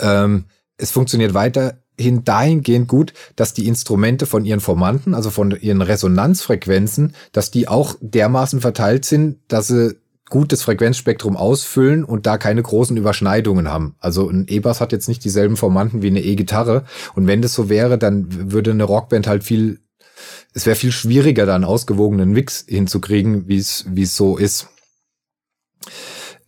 Ähm, 0.00 0.46
es 0.76 0.90
funktioniert 0.90 1.34
weiter 1.34 1.82
hin 1.98 2.24
dahingehend 2.24 2.88
gut, 2.88 3.12
dass 3.36 3.54
die 3.54 3.66
Instrumente 3.66 4.26
von 4.26 4.44
ihren 4.44 4.60
Formanten, 4.60 5.14
also 5.14 5.30
von 5.30 5.50
ihren 5.50 5.82
Resonanzfrequenzen, 5.82 7.14
dass 7.32 7.50
die 7.50 7.68
auch 7.68 7.96
dermaßen 8.00 8.60
verteilt 8.60 9.04
sind, 9.04 9.38
dass 9.48 9.68
sie 9.68 9.96
gut 10.28 10.52
das 10.52 10.62
Frequenzspektrum 10.62 11.36
ausfüllen 11.36 12.04
und 12.04 12.26
da 12.26 12.38
keine 12.38 12.62
großen 12.62 12.96
Überschneidungen 12.96 13.68
haben. 13.68 13.96
Also 13.98 14.28
ein 14.28 14.46
E-Bass 14.48 14.80
hat 14.80 14.92
jetzt 14.92 15.08
nicht 15.08 15.24
dieselben 15.24 15.56
Formanten 15.56 16.02
wie 16.02 16.08
eine 16.08 16.22
E-Gitarre. 16.22 16.84
Und 17.14 17.26
wenn 17.26 17.42
das 17.42 17.54
so 17.54 17.68
wäre, 17.68 17.98
dann 17.98 18.52
würde 18.52 18.70
eine 18.70 18.84
Rockband 18.84 19.26
halt 19.26 19.44
viel, 19.44 19.80
es 20.52 20.66
wäre 20.66 20.76
viel 20.76 20.92
schwieriger, 20.92 21.46
da 21.46 21.54
einen 21.54 21.64
ausgewogenen 21.64 22.30
Mix 22.30 22.64
hinzukriegen, 22.68 23.48
wie 23.48 23.58
es, 23.58 23.86
wie 23.88 24.02
es 24.02 24.16
so 24.16 24.36
ist. 24.36 24.68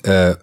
Äh, 0.03 0.37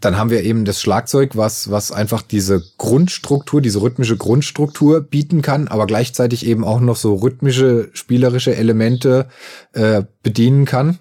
dann 0.00 0.18
haben 0.18 0.30
wir 0.30 0.42
eben 0.42 0.64
das 0.66 0.80
Schlagzeug, 0.80 1.36
was, 1.36 1.70
was 1.70 1.90
einfach 1.90 2.20
diese 2.20 2.62
Grundstruktur, 2.76 3.62
diese 3.62 3.80
rhythmische 3.80 4.16
Grundstruktur 4.16 5.00
bieten 5.00 5.40
kann, 5.40 5.68
aber 5.68 5.86
gleichzeitig 5.86 6.44
eben 6.44 6.64
auch 6.64 6.80
noch 6.80 6.96
so 6.96 7.14
rhythmische, 7.14 7.88
spielerische 7.94 8.54
Elemente 8.54 9.28
äh, 9.72 10.02
bedienen 10.22 10.66
kann. 10.66 10.98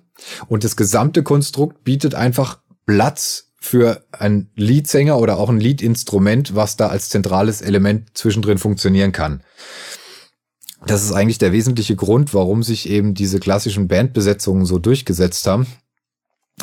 Und 0.47 0.63
das 0.63 0.77
gesamte 0.77 1.23
Konstrukt 1.23 1.83
bietet 1.83 2.15
einfach 2.15 2.59
Platz 2.85 3.51
für 3.59 4.05
ein 4.11 4.49
Leadsänger 4.55 5.17
oder 5.17 5.39
auch 5.39 5.49
ein 5.49 5.59
Leadinstrument, 5.59 6.55
was 6.55 6.77
da 6.77 6.87
als 6.87 7.09
zentrales 7.09 7.61
Element 7.61 8.11
zwischendrin 8.13 8.59
funktionieren 8.59 9.11
kann. 9.11 9.43
Das 10.87 11.03
ist 11.03 11.11
eigentlich 11.11 11.39
der 11.39 11.51
wesentliche 11.51 11.95
Grund, 11.95 12.33
warum 12.33 12.63
sich 12.63 12.87
eben 12.87 13.13
diese 13.13 13.39
klassischen 13.39 13.87
Bandbesetzungen 13.87 14.65
so 14.65 14.77
durchgesetzt 14.77 15.47
haben 15.47 15.65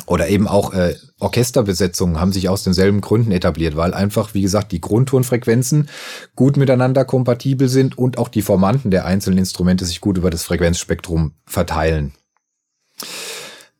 oder 0.05 0.27
eben 0.27 0.47
auch 0.47 0.73
äh, 0.73 0.95
Orchesterbesetzungen 1.19 2.19
haben 2.19 2.33
sich 2.33 2.49
aus 2.49 2.63
denselben 2.63 2.99
Gründen 2.99 3.31
etabliert, 3.31 3.75
weil 3.75 3.93
einfach, 3.93 4.33
wie 4.33 4.41
gesagt, 4.41 4.71
die 4.71 4.81
Grundtonfrequenzen 4.81 5.87
gut 6.35 6.57
miteinander 6.57 7.05
kompatibel 7.05 7.69
sind 7.69 7.97
und 7.97 8.17
auch 8.17 8.27
die 8.27 8.41
Formanten 8.41 8.91
der 8.91 9.05
einzelnen 9.05 9.37
Instrumente 9.37 9.85
sich 9.85 10.01
gut 10.01 10.17
über 10.17 10.29
das 10.29 10.43
Frequenzspektrum 10.43 11.33
verteilen. 11.45 12.13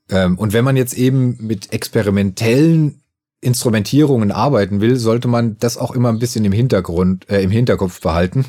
Ähm, 0.10 0.38
und 0.38 0.54
wenn 0.54 0.64
man 0.64 0.78
jetzt 0.78 0.94
eben 0.94 1.38
mit 1.40 1.74
experimentellen 1.74 3.02
Instrumentierungen 3.42 4.32
arbeiten 4.32 4.80
will, 4.80 4.98
sollte 4.98 5.28
man 5.28 5.58
das 5.60 5.78
auch 5.78 5.92
immer 5.92 6.10
ein 6.10 6.20
bisschen 6.20 6.46
im 6.46 6.54
Hintergrund, 6.54 7.30
äh, 7.30 7.42
im 7.42 7.52
Hinterkopf 7.52 8.00
behalten. 8.00 8.46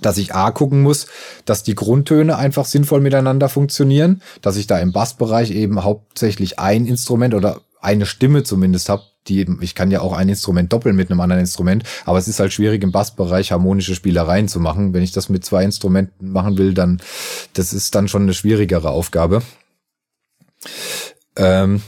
Dass 0.00 0.18
ich 0.18 0.34
A 0.34 0.50
gucken 0.50 0.82
muss, 0.82 1.06
dass 1.44 1.62
die 1.62 1.74
Grundtöne 1.74 2.36
einfach 2.36 2.64
sinnvoll 2.64 3.00
miteinander 3.00 3.48
funktionieren, 3.48 4.22
dass 4.42 4.56
ich 4.56 4.66
da 4.66 4.78
im 4.78 4.92
Bassbereich 4.92 5.50
eben 5.50 5.84
hauptsächlich 5.84 6.58
ein 6.58 6.86
Instrument 6.86 7.34
oder 7.34 7.60
eine 7.80 8.06
Stimme 8.06 8.42
zumindest 8.42 8.88
habe, 8.88 9.02
die 9.28 9.46
ich 9.60 9.74
kann 9.74 9.90
ja 9.90 10.00
auch 10.00 10.12
ein 10.12 10.28
Instrument 10.28 10.72
doppeln 10.72 10.96
mit 10.96 11.10
einem 11.10 11.20
anderen 11.20 11.40
Instrument, 11.40 11.84
aber 12.04 12.18
es 12.18 12.28
ist 12.28 12.40
halt 12.40 12.52
schwierig 12.52 12.82
im 12.82 12.92
Bassbereich 12.92 13.52
harmonische 13.52 13.94
Spielereien 13.94 14.48
zu 14.48 14.60
machen. 14.60 14.94
Wenn 14.94 15.02
ich 15.02 15.12
das 15.12 15.28
mit 15.28 15.44
zwei 15.44 15.64
Instrumenten 15.64 16.30
machen 16.30 16.58
will, 16.58 16.74
dann 16.74 17.00
das 17.52 17.72
ist 17.72 17.94
dann 17.94 18.08
schon 18.08 18.22
eine 18.22 18.34
schwierigere 18.34 18.90
Aufgabe. 18.90 19.42
Ähm, 21.36 21.82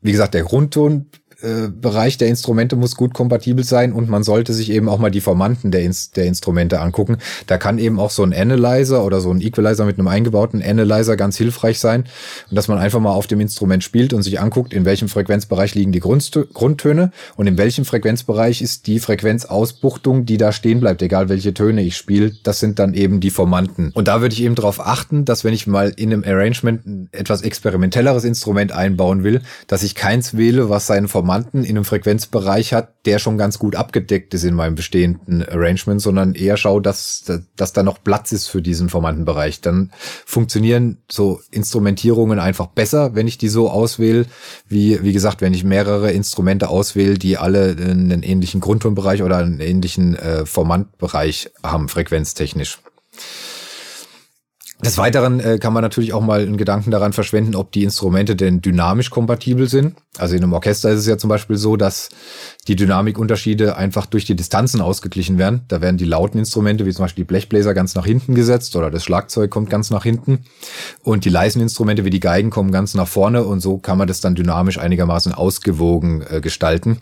wie 0.00 0.12
gesagt, 0.12 0.34
der 0.34 0.42
Grundton 0.42 1.06
äh, 1.42 1.68
Bereich 1.68 2.18
der 2.18 2.28
Instrumente 2.28 2.76
muss 2.76 2.96
gut 2.96 3.14
kompatibel 3.14 3.64
sein 3.64 3.92
und 3.92 4.08
man 4.08 4.22
sollte 4.22 4.52
sich 4.52 4.70
eben 4.70 4.88
auch 4.88 4.98
mal 4.98 5.10
die 5.10 5.20
Formanten 5.20 5.70
der, 5.70 5.82
Ins 5.82 6.12
der 6.12 6.26
Instrumente 6.26 6.80
angucken. 6.80 7.18
Da 7.46 7.58
kann 7.58 7.78
eben 7.78 7.98
auch 7.98 8.10
so 8.10 8.22
ein 8.22 8.32
Analyzer 8.32 9.04
oder 9.04 9.20
so 9.20 9.30
ein 9.30 9.40
Equalizer 9.40 9.84
mit 9.84 9.98
einem 9.98 10.08
eingebauten 10.08 10.62
Analyzer 10.62 11.16
ganz 11.16 11.36
hilfreich 11.36 11.80
sein 11.80 12.04
und 12.50 12.56
dass 12.56 12.68
man 12.68 12.78
einfach 12.78 13.00
mal 13.00 13.12
auf 13.12 13.26
dem 13.26 13.40
Instrument 13.40 13.82
spielt 13.82 14.12
und 14.12 14.22
sich 14.22 14.40
anguckt, 14.40 14.72
in 14.72 14.84
welchem 14.84 15.08
Frequenzbereich 15.08 15.74
liegen 15.74 15.92
die 15.92 16.00
Grundstö 16.00 16.46
Grundtöne 16.52 17.10
und 17.36 17.46
in 17.46 17.58
welchem 17.58 17.84
Frequenzbereich 17.84 18.62
ist 18.62 18.86
die 18.86 19.00
Frequenzausbuchtung, 19.00 20.24
die 20.24 20.36
da 20.36 20.52
stehen 20.52 20.80
bleibt, 20.80 21.02
egal 21.02 21.28
welche 21.28 21.54
Töne 21.54 21.82
ich 21.82 21.96
spiele. 21.96 22.32
Das 22.44 22.60
sind 22.60 22.78
dann 22.78 22.94
eben 22.94 23.20
die 23.20 23.30
Formanten. 23.30 23.90
Und 23.94 24.08
da 24.08 24.20
würde 24.20 24.34
ich 24.34 24.42
eben 24.42 24.54
darauf 24.54 24.80
achten, 24.80 25.24
dass 25.24 25.44
wenn 25.44 25.54
ich 25.54 25.66
mal 25.66 25.92
in 25.96 26.12
einem 26.12 26.24
Arrangement 26.24 26.86
ein 26.86 27.08
etwas 27.12 27.42
experimentelleres 27.42 28.24
Instrument 28.24 28.72
einbauen 28.72 29.24
will, 29.24 29.40
dass 29.66 29.82
ich 29.82 29.94
keins 29.94 30.36
wähle, 30.36 30.68
was 30.68 30.86
seinen 30.86 31.08
Formanten 31.08 31.31
Informanten 31.32 31.64
in 31.64 31.76
einem 31.76 31.84
Frequenzbereich 31.84 32.74
hat, 32.74 33.06
der 33.06 33.18
schon 33.18 33.38
ganz 33.38 33.58
gut 33.58 33.74
abgedeckt 33.74 34.34
ist 34.34 34.44
in 34.44 34.54
meinem 34.54 34.74
bestehenden 34.74 35.42
Arrangement, 35.48 36.00
sondern 36.00 36.34
eher 36.34 36.58
schaue, 36.58 36.82
dass, 36.82 37.24
dass 37.56 37.72
da 37.72 37.82
noch 37.82 38.02
Platz 38.04 38.32
ist 38.32 38.48
für 38.48 38.60
diesen 38.60 38.90
Formantenbereich. 38.90 39.62
Dann 39.62 39.92
funktionieren 40.26 40.98
so 41.10 41.40
Instrumentierungen 41.50 42.38
einfach 42.38 42.66
besser, 42.66 43.14
wenn 43.14 43.26
ich 43.26 43.38
die 43.38 43.48
so 43.48 43.70
auswähle, 43.70 44.26
wie, 44.68 45.02
wie 45.02 45.12
gesagt, 45.12 45.40
wenn 45.40 45.54
ich 45.54 45.64
mehrere 45.64 46.12
Instrumente 46.12 46.68
auswähle, 46.68 47.14
die 47.14 47.38
alle 47.38 47.70
einen 47.70 48.22
ähnlichen 48.22 48.60
Grundtonbereich 48.60 49.22
oder 49.22 49.38
einen 49.38 49.60
ähnlichen 49.60 50.14
äh, 50.16 50.44
Formantbereich 50.44 51.50
haben, 51.62 51.88
frequenztechnisch. 51.88 52.78
Des 54.84 54.98
Weiteren 54.98 55.38
äh, 55.38 55.58
kann 55.60 55.72
man 55.72 55.82
natürlich 55.82 56.12
auch 56.12 56.22
mal 56.22 56.40
einen 56.40 56.56
Gedanken 56.56 56.90
daran 56.90 57.12
verschwenden, 57.12 57.54
ob 57.54 57.70
die 57.70 57.84
Instrumente 57.84 58.34
denn 58.34 58.62
dynamisch 58.62 59.10
kompatibel 59.10 59.68
sind. 59.68 59.94
Also 60.18 60.34
in 60.34 60.42
einem 60.42 60.52
Orchester 60.52 60.90
ist 60.90 60.98
es 60.98 61.06
ja 61.06 61.16
zum 61.16 61.28
Beispiel 61.28 61.56
so, 61.56 61.76
dass 61.76 62.08
die 62.66 62.74
Dynamikunterschiede 62.74 63.76
einfach 63.76 64.06
durch 64.06 64.24
die 64.24 64.34
Distanzen 64.34 64.80
ausgeglichen 64.80 65.38
werden. 65.38 65.62
Da 65.68 65.80
werden 65.80 65.98
die 65.98 66.04
lauten 66.04 66.38
Instrumente, 66.38 66.84
wie 66.84 66.92
zum 66.92 67.04
Beispiel 67.04 67.22
die 67.22 67.28
Blechbläser, 67.28 67.74
ganz 67.74 67.94
nach 67.94 68.04
hinten 68.04 68.34
gesetzt 68.34 68.74
oder 68.74 68.90
das 68.90 69.04
Schlagzeug 69.04 69.52
kommt 69.52 69.70
ganz 69.70 69.90
nach 69.90 70.02
hinten. 70.02 70.46
Und 71.04 71.24
die 71.24 71.30
leisen 71.30 71.62
Instrumente 71.62 72.04
wie 72.04 72.10
die 72.10 72.18
Geigen 72.18 72.50
kommen 72.50 72.72
ganz 72.72 72.94
nach 72.94 73.08
vorne 73.08 73.44
und 73.44 73.60
so 73.60 73.78
kann 73.78 73.98
man 73.98 74.08
das 74.08 74.20
dann 74.20 74.34
dynamisch 74.34 74.78
einigermaßen 74.78 75.32
ausgewogen 75.32 76.24
äh, 76.28 76.40
gestalten 76.40 76.98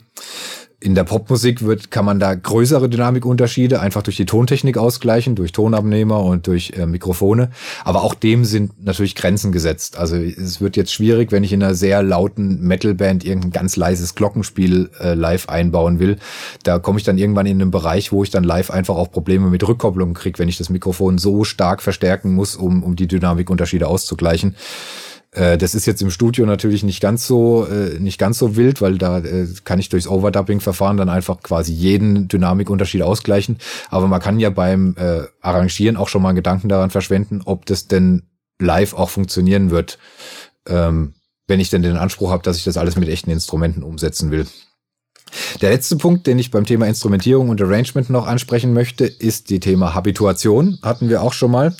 in 0.81 0.95
der 0.95 1.03
Popmusik 1.03 1.61
wird, 1.61 1.91
kann 1.91 2.05
man 2.05 2.19
da 2.19 2.33
größere 2.33 2.89
Dynamikunterschiede 2.89 3.79
einfach 3.79 4.01
durch 4.01 4.17
die 4.17 4.25
Tontechnik 4.25 4.77
ausgleichen, 4.77 5.35
durch 5.35 5.51
Tonabnehmer 5.51 6.23
und 6.23 6.47
durch 6.47 6.73
äh, 6.75 6.87
Mikrofone. 6.87 7.51
Aber 7.85 8.03
auch 8.03 8.15
dem 8.15 8.45
sind 8.45 8.83
natürlich 8.83 9.13
Grenzen 9.13 9.51
gesetzt. 9.51 9.97
Also 9.97 10.15
es 10.15 10.59
wird 10.59 10.75
jetzt 10.75 10.91
schwierig, 10.91 11.31
wenn 11.31 11.43
ich 11.43 11.53
in 11.53 11.61
einer 11.61 11.75
sehr 11.75 12.01
lauten 12.01 12.61
Metalband 12.61 13.23
irgendein 13.23 13.51
ganz 13.51 13.75
leises 13.75 14.15
Glockenspiel 14.15 14.89
äh, 14.99 15.13
live 15.13 15.49
einbauen 15.49 15.99
will. 15.99 16.17
Da 16.63 16.79
komme 16.79 16.97
ich 16.97 17.05
dann 17.05 17.19
irgendwann 17.19 17.45
in 17.45 17.61
einen 17.61 17.69
Bereich, 17.69 18.11
wo 18.11 18.23
ich 18.23 18.31
dann 18.31 18.43
live 18.43 18.71
einfach 18.71 18.95
auch 18.95 19.11
Probleme 19.11 19.51
mit 19.51 19.67
Rückkopplung 19.67 20.15
kriege, 20.15 20.39
wenn 20.39 20.49
ich 20.49 20.57
das 20.57 20.69
Mikrofon 20.69 21.19
so 21.19 21.43
stark 21.43 21.83
verstärken 21.83 22.33
muss, 22.33 22.55
um, 22.55 22.81
um 22.81 22.95
die 22.95 23.07
Dynamikunterschiede 23.07 23.87
auszugleichen. 23.87 24.55
Äh, 25.31 25.57
das 25.57 25.75
ist 25.75 25.85
jetzt 25.85 26.01
im 26.01 26.11
Studio 26.11 26.45
natürlich 26.45 26.83
nicht 26.83 27.01
ganz 27.01 27.25
so 27.25 27.65
äh, 27.65 27.99
nicht 27.99 28.17
ganz 28.17 28.37
so 28.37 28.55
wild, 28.55 28.81
weil 28.81 28.97
da 28.97 29.19
äh, 29.19 29.47
kann 29.63 29.79
ich 29.79 29.89
durchs 29.89 30.07
Overdubbing-Verfahren 30.07 30.97
dann 30.97 31.09
einfach 31.09 31.41
quasi 31.41 31.73
jeden 31.73 32.27
Dynamikunterschied 32.27 33.01
ausgleichen. 33.01 33.57
Aber 33.89 34.07
man 34.07 34.21
kann 34.21 34.39
ja 34.39 34.49
beim 34.49 34.95
äh, 34.97 35.23
Arrangieren 35.41 35.97
auch 35.97 36.09
schon 36.09 36.21
mal 36.21 36.33
Gedanken 36.33 36.69
daran 36.69 36.89
verschwenden, 36.89 37.41
ob 37.45 37.65
das 37.65 37.87
denn 37.87 38.23
live 38.59 38.93
auch 38.93 39.09
funktionieren 39.09 39.71
wird, 39.71 39.97
ähm, 40.67 41.13
wenn 41.47 41.59
ich 41.59 41.69
denn 41.69 41.81
den 41.81 41.97
Anspruch 41.97 42.31
habe, 42.31 42.43
dass 42.43 42.57
ich 42.57 42.63
das 42.63 42.77
alles 42.77 42.95
mit 42.95 43.09
echten 43.09 43.31
Instrumenten 43.31 43.83
umsetzen 43.83 44.31
will. 44.31 44.45
Der 45.61 45.71
letzte 45.71 45.95
Punkt, 45.95 46.27
den 46.27 46.39
ich 46.39 46.51
beim 46.51 46.65
Thema 46.65 46.87
Instrumentierung 46.87 47.49
und 47.49 47.61
Arrangement 47.61 48.09
noch 48.09 48.27
ansprechen 48.27 48.73
möchte, 48.73 49.05
ist 49.05 49.49
die 49.49 49.61
Thema 49.61 49.93
Habituation. 49.93 50.79
Hatten 50.81 51.09
wir 51.09 51.21
auch 51.21 51.33
schon 51.33 51.51
mal 51.51 51.75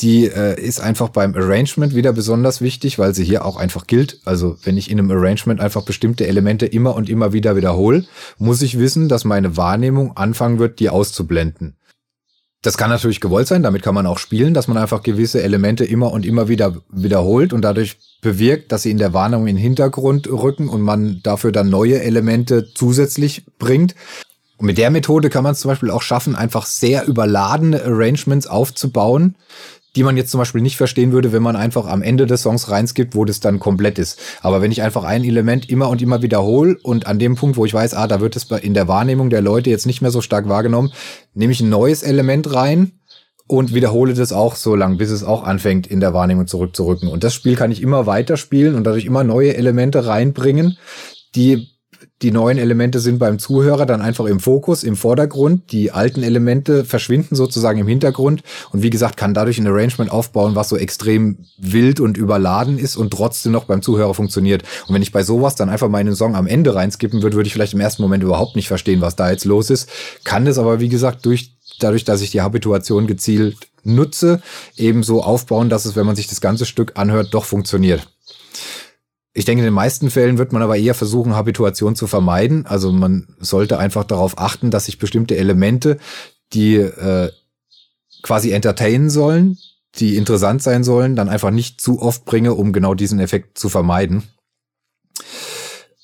die 0.00 0.26
äh, 0.26 0.60
ist 0.60 0.80
einfach 0.80 1.10
beim 1.10 1.34
Arrangement 1.34 1.94
wieder 1.94 2.12
besonders 2.12 2.60
wichtig, 2.60 2.98
weil 2.98 3.14
sie 3.14 3.24
hier 3.24 3.44
auch 3.44 3.56
einfach 3.56 3.86
gilt. 3.86 4.20
Also 4.24 4.56
wenn 4.62 4.76
ich 4.76 4.90
in 4.90 4.98
einem 4.98 5.10
Arrangement 5.10 5.60
einfach 5.60 5.82
bestimmte 5.82 6.26
Elemente 6.26 6.66
immer 6.66 6.94
und 6.94 7.08
immer 7.08 7.32
wieder 7.32 7.56
wiederhole, 7.56 8.04
muss 8.38 8.62
ich 8.62 8.78
wissen, 8.78 9.08
dass 9.08 9.24
meine 9.24 9.56
Wahrnehmung 9.56 10.16
anfangen 10.16 10.58
wird, 10.58 10.80
die 10.80 10.88
auszublenden. 10.88 11.76
Das 12.62 12.76
kann 12.76 12.90
natürlich 12.90 13.20
gewollt 13.20 13.46
sein, 13.46 13.62
damit 13.62 13.82
kann 13.82 13.94
man 13.94 14.06
auch 14.06 14.18
spielen, 14.18 14.52
dass 14.52 14.68
man 14.68 14.76
einfach 14.76 15.02
gewisse 15.02 15.42
Elemente 15.42 15.84
immer 15.84 16.12
und 16.12 16.26
immer 16.26 16.48
wieder 16.48 16.76
wiederholt 16.90 17.54
und 17.54 17.62
dadurch 17.62 17.96
bewirkt, 18.20 18.70
dass 18.70 18.82
sie 18.82 18.90
in 18.90 18.98
der 18.98 19.14
Wahrnehmung 19.14 19.46
in 19.46 19.56
den 19.56 19.62
Hintergrund 19.62 20.28
rücken 20.28 20.68
und 20.68 20.82
man 20.82 21.20
dafür 21.22 21.52
dann 21.52 21.70
neue 21.70 22.02
Elemente 22.02 22.68
zusätzlich 22.74 23.46
bringt. 23.58 23.94
Und 24.58 24.66
mit 24.66 24.76
der 24.76 24.90
Methode 24.90 25.30
kann 25.30 25.42
man 25.42 25.52
es 25.52 25.60
zum 25.60 25.70
Beispiel 25.70 25.90
auch 25.90 26.02
schaffen, 26.02 26.36
einfach 26.36 26.66
sehr 26.66 27.06
überladene 27.06 27.82
Arrangements 27.82 28.46
aufzubauen, 28.46 29.36
die 29.96 30.02
man 30.02 30.16
jetzt 30.16 30.30
zum 30.30 30.38
Beispiel 30.38 30.60
nicht 30.60 30.76
verstehen 30.76 31.12
würde, 31.12 31.32
wenn 31.32 31.42
man 31.42 31.56
einfach 31.56 31.86
am 31.86 32.02
Ende 32.02 32.26
des 32.26 32.42
Songs 32.42 32.70
reinskippt, 32.70 33.14
wo 33.14 33.24
das 33.24 33.40
dann 33.40 33.58
komplett 33.58 33.98
ist. 33.98 34.20
Aber 34.40 34.62
wenn 34.62 34.72
ich 34.72 34.82
einfach 34.82 35.04
ein 35.04 35.24
Element 35.24 35.68
immer 35.68 35.88
und 35.88 36.00
immer 36.00 36.22
wiederhole 36.22 36.76
und 36.82 37.06
an 37.06 37.18
dem 37.18 37.34
Punkt, 37.34 37.56
wo 37.56 37.64
ich 37.64 37.74
weiß, 37.74 37.94
ah, 37.94 38.06
da 38.06 38.20
wird 38.20 38.36
es 38.36 38.44
in 38.44 38.74
der 38.74 38.88
Wahrnehmung 38.88 39.30
der 39.30 39.42
Leute 39.42 39.70
jetzt 39.70 39.86
nicht 39.86 40.00
mehr 40.00 40.10
so 40.10 40.20
stark 40.20 40.48
wahrgenommen, 40.48 40.92
nehme 41.34 41.52
ich 41.52 41.60
ein 41.60 41.68
neues 41.68 42.02
Element 42.02 42.54
rein 42.54 42.92
und 43.50 43.74
wiederhole 43.74 44.14
das 44.14 44.32
auch 44.32 44.54
so 44.54 44.76
lang, 44.76 44.96
bis 44.96 45.10
es 45.10 45.24
auch 45.24 45.42
anfängt, 45.42 45.88
in 45.88 45.98
der 45.98 46.14
Wahrnehmung 46.14 46.46
zurückzurücken. 46.46 47.08
Und 47.08 47.24
das 47.24 47.34
Spiel 47.34 47.56
kann 47.56 47.72
ich 47.72 47.82
immer 47.82 48.06
weiter 48.06 48.36
spielen 48.36 48.76
und 48.76 48.84
dadurch 48.84 49.06
immer 49.06 49.24
neue 49.24 49.56
Elemente 49.56 50.06
reinbringen, 50.06 50.78
die 51.34 51.69
die 52.22 52.30
neuen 52.30 52.58
Elemente 52.58 53.00
sind 53.00 53.18
beim 53.18 53.38
Zuhörer 53.38 53.86
dann 53.86 54.02
einfach 54.02 54.26
im 54.26 54.40
Fokus, 54.40 54.84
im 54.84 54.96
Vordergrund. 54.96 55.72
Die 55.72 55.90
alten 55.90 56.22
Elemente 56.22 56.84
verschwinden 56.84 57.34
sozusagen 57.34 57.78
im 57.78 57.88
Hintergrund. 57.88 58.42
Und 58.72 58.82
wie 58.82 58.90
gesagt, 58.90 59.16
kann 59.16 59.32
dadurch 59.32 59.58
ein 59.58 59.66
Arrangement 59.66 60.10
aufbauen, 60.10 60.54
was 60.54 60.68
so 60.68 60.76
extrem 60.76 61.38
wild 61.58 62.00
und 62.00 62.16
überladen 62.16 62.78
ist 62.78 62.96
und 62.96 63.10
trotzdem 63.10 63.52
noch 63.52 63.64
beim 63.64 63.82
Zuhörer 63.82 64.14
funktioniert. 64.14 64.62
Und 64.86 64.94
wenn 64.94 65.02
ich 65.02 65.12
bei 65.12 65.22
sowas 65.22 65.54
dann 65.54 65.70
einfach 65.70 65.88
meinen 65.88 66.14
Song 66.14 66.36
am 66.36 66.46
Ende 66.46 66.74
reinskippen 66.74 67.22
würde, 67.22 67.36
würde 67.36 67.46
ich 67.46 67.54
vielleicht 67.54 67.74
im 67.74 67.80
ersten 67.80 68.02
Moment 68.02 68.22
überhaupt 68.22 68.56
nicht 68.56 68.68
verstehen, 68.68 69.00
was 69.00 69.16
da 69.16 69.30
jetzt 69.30 69.44
los 69.44 69.70
ist. 69.70 69.88
Kann 70.24 70.46
es 70.46 70.58
aber, 70.58 70.80
wie 70.80 70.88
gesagt, 70.88 71.24
durch, 71.24 71.56
dadurch, 71.78 72.04
dass 72.04 72.20
ich 72.20 72.30
die 72.30 72.42
Habituation 72.42 73.06
gezielt 73.06 73.56
nutze, 73.82 74.42
eben 74.76 75.02
so 75.02 75.22
aufbauen, 75.22 75.70
dass 75.70 75.86
es, 75.86 75.96
wenn 75.96 76.06
man 76.06 76.16
sich 76.16 76.26
das 76.26 76.40
ganze 76.40 76.66
Stück 76.66 76.92
anhört, 76.96 77.28
doch 77.32 77.44
funktioniert. 77.44 78.06
Ich 79.32 79.44
denke, 79.44 79.60
in 79.60 79.66
den 79.66 79.74
meisten 79.74 80.10
Fällen 80.10 80.38
wird 80.38 80.52
man 80.52 80.62
aber 80.62 80.76
eher 80.76 80.94
versuchen, 80.94 81.34
Habituation 81.34 81.94
zu 81.94 82.06
vermeiden. 82.06 82.66
Also 82.66 82.92
man 82.92 83.28
sollte 83.38 83.78
einfach 83.78 84.04
darauf 84.04 84.38
achten, 84.38 84.70
dass 84.70 84.86
sich 84.86 84.98
bestimmte 84.98 85.36
Elemente, 85.36 85.98
die 86.52 86.76
äh, 86.76 87.30
quasi 88.22 88.50
entertainen 88.50 89.08
sollen, 89.08 89.56
die 89.96 90.16
interessant 90.16 90.62
sein 90.62 90.82
sollen, 90.84 91.16
dann 91.16 91.28
einfach 91.28 91.50
nicht 91.50 91.80
zu 91.80 92.00
oft 92.02 92.24
bringe, 92.24 92.54
um 92.54 92.72
genau 92.72 92.94
diesen 92.94 93.20
Effekt 93.20 93.58
zu 93.58 93.68
vermeiden. 93.68 94.24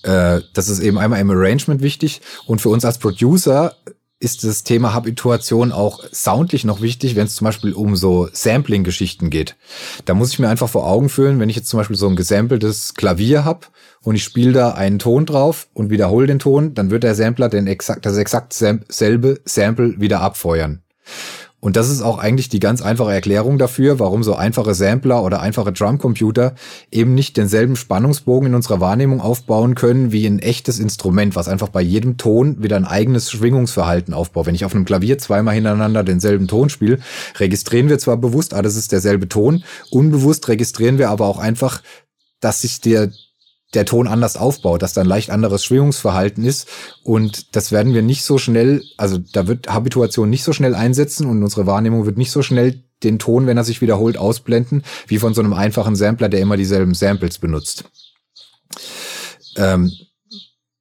Äh, 0.02 0.42
das 0.54 0.68
ist 0.68 0.80
eben 0.80 0.98
einmal 0.98 1.20
im 1.20 1.30
Arrangement 1.30 1.82
wichtig. 1.82 2.20
Und 2.46 2.60
für 2.60 2.68
uns 2.68 2.84
als 2.84 2.98
Producer 2.98 3.74
ist 4.18 4.44
das 4.44 4.64
Thema 4.64 4.94
Habituation 4.94 5.72
auch 5.72 6.04
soundlich 6.10 6.64
noch 6.64 6.80
wichtig, 6.80 7.16
wenn 7.16 7.26
es 7.26 7.34
zum 7.34 7.44
Beispiel 7.44 7.74
um 7.74 7.96
so 7.96 8.28
Sampling-Geschichten 8.32 9.28
geht. 9.28 9.56
Da 10.06 10.14
muss 10.14 10.32
ich 10.32 10.38
mir 10.38 10.48
einfach 10.48 10.68
vor 10.68 10.86
Augen 10.86 11.08
führen, 11.08 11.38
wenn 11.38 11.50
ich 11.50 11.56
jetzt 11.56 11.68
zum 11.68 11.78
Beispiel 11.78 11.96
so 11.96 12.08
ein 12.08 12.16
gesampeltes 12.16 12.94
Klavier 12.94 13.44
habe 13.44 13.66
und 14.02 14.14
ich 14.14 14.24
spiele 14.24 14.52
da 14.52 14.70
einen 14.70 14.98
Ton 14.98 15.26
drauf 15.26 15.68
und 15.74 15.90
wiederhole 15.90 16.26
den 16.26 16.38
Ton, 16.38 16.72
dann 16.74 16.90
wird 16.90 17.02
der 17.02 17.14
Sampler 17.14 17.48
den 17.48 17.66
exakt, 17.66 18.06
das 18.06 18.16
exakt 18.16 18.54
selbe 18.54 19.40
Sample 19.44 20.00
wieder 20.00 20.20
abfeuern. 20.20 20.82
Und 21.58 21.76
das 21.76 21.88
ist 21.88 22.02
auch 22.02 22.18
eigentlich 22.18 22.48
die 22.48 22.60
ganz 22.60 22.82
einfache 22.82 23.12
Erklärung 23.12 23.58
dafür, 23.58 23.98
warum 23.98 24.22
so 24.22 24.34
einfache 24.34 24.74
Sampler 24.74 25.24
oder 25.24 25.40
einfache 25.40 25.72
Drumcomputer 25.72 26.54
eben 26.90 27.14
nicht 27.14 27.36
denselben 27.36 27.76
Spannungsbogen 27.76 28.50
in 28.50 28.54
unserer 28.54 28.80
Wahrnehmung 28.80 29.20
aufbauen 29.20 29.74
können 29.74 30.12
wie 30.12 30.26
ein 30.26 30.38
echtes 30.38 30.78
Instrument, 30.78 31.34
was 31.34 31.48
einfach 31.48 31.70
bei 31.70 31.80
jedem 31.80 32.18
Ton 32.18 32.62
wieder 32.62 32.76
ein 32.76 32.84
eigenes 32.84 33.30
Schwingungsverhalten 33.30 34.12
aufbaut. 34.12 34.46
Wenn 34.46 34.54
ich 34.54 34.66
auf 34.66 34.74
einem 34.74 34.84
Klavier 34.84 35.18
zweimal 35.18 35.54
hintereinander 35.54 36.04
denselben 36.04 36.46
Ton 36.46 36.68
spiele, 36.68 36.98
registrieren 37.38 37.88
wir 37.88 37.98
zwar 37.98 38.18
bewusst, 38.18 38.52
ah, 38.52 38.62
das 38.62 38.76
ist 38.76 38.92
derselbe 38.92 39.28
Ton, 39.28 39.64
unbewusst 39.90 40.46
registrieren 40.48 40.98
wir 40.98 41.08
aber 41.10 41.26
auch 41.26 41.38
einfach, 41.38 41.82
dass 42.40 42.60
sich 42.60 42.80
der 42.80 43.10
der 43.76 43.84
Ton 43.84 44.08
anders 44.08 44.36
aufbaut, 44.36 44.82
dass 44.82 44.94
da 44.94 45.02
ein 45.02 45.06
leicht 45.06 45.30
anderes 45.30 45.64
Schwingungsverhalten 45.64 46.44
ist. 46.44 46.68
Und 47.04 47.54
das 47.54 47.70
werden 47.70 47.94
wir 47.94 48.02
nicht 48.02 48.24
so 48.24 48.38
schnell, 48.38 48.82
also 48.96 49.18
da 49.18 49.46
wird 49.46 49.68
Habituation 49.68 50.28
nicht 50.28 50.42
so 50.42 50.52
schnell 50.52 50.74
einsetzen 50.74 51.26
und 51.26 51.42
unsere 51.42 51.66
Wahrnehmung 51.66 52.06
wird 52.06 52.18
nicht 52.18 52.30
so 52.30 52.42
schnell 52.42 52.82
den 53.02 53.18
Ton, 53.18 53.46
wenn 53.46 53.58
er 53.58 53.64
sich 53.64 53.82
wiederholt, 53.82 54.16
ausblenden, 54.16 54.82
wie 55.06 55.18
von 55.18 55.34
so 55.34 55.42
einem 55.42 55.52
einfachen 55.52 55.94
Sampler, 55.94 56.28
der 56.28 56.40
immer 56.40 56.56
dieselben 56.56 56.94
Samples 56.94 57.38
benutzt. 57.38 57.84
Ähm, 59.56 59.92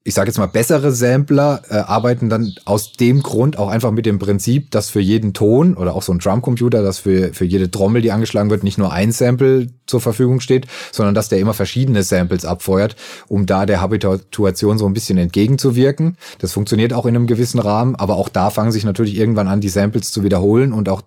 ich 0.08 0.14
sage 0.14 0.30
jetzt 0.30 0.38
mal, 0.38 0.46
bessere 0.46 0.92
Sampler 0.92 1.64
äh, 1.68 1.78
arbeiten 1.78 2.30
dann 2.30 2.54
aus 2.66 2.94
dem 2.94 3.24
Grund 3.24 3.58
auch 3.58 3.70
einfach 3.70 3.90
mit 3.90 4.06
dem 4.06 4.20
Prinzip, 4.20 4.70
dass 4.70 4.92
für 4.92 5.00
jeden 5.00 5.34
Ton 5.34 5.74
oder 5.74 5.96
auch 5.96 6.04
so 6.04 6.14
ein 6.14 6.20
Drumcomputer, 6.20 6.84
dass 6.84 7.00
für, 7.00 7.34
für 7.34 7.44
jede 7.44 7.72
Trommel, 7.72 8.04
die 8.04 8.12
angeschlagen 8.12 8.52
wird, 8.52 8.64
nicht 8.64 8.78
nur 8.78 8.94
ein 8.94 9.12
Sample 9.12 9.66
zur 9.88 10.02
Verfügung 10.02 10.42
steht, 10.42 10.68
sondern 10.92 11.16
dass 11.16 11.30
der 11.30 11.40
immer 11.40 11.56
verschiedene 11.56 12.04
Samples 12.04 12.46
abfeuert, 12.46 12.96
um 13.28 13.48
da 13.48 13.66
der 13.66 13.82
Habituation 13.82 14.78
so 14.78 14.86
ein 14.86 14.94
bisschen 14.94 15.18
entgegenzuwirken. 15.18 16.18
Das 16.38 16.54
funktioniert 16.54 16.94
auch 16.94 17.08
in 17.08 17.16
einem 17.16 17.26
gewissen 17.26 17.60
Rahmen, 17.60 17.96
aber 17.96 18.18
auch 18.18 18.30
da 18.30 18.52
fangen 18.52 18.72
sich 18.72 18.84
natürlich 18.84 19.18
irgendwann 19.18 19.48
an, 19.48 19.60
die 19.60 19.70
Samples 19.70 20.12
zu 20.12 20.24
wiederholen 20.24 20.72
und 20.72 20.88
auch 20.88 21.02